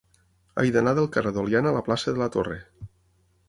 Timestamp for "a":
1.73-1.77